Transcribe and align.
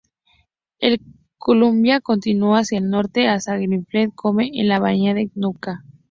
El 0.79 0.99
"Columbia" 1.37 1.99
continuó 2.01 2.55
hacia 2.55 2.79
el 2.79 2.89
norte, 2.89 3.27
hasta 3.27 3.55
Friendly 3.57 4.09
Cove, 4.15 4.49
en 4.51 4.67
la 4.67 4.79
bahía 4.79 5.13
de 5.13 5.29
Nutka. 5.35 5.83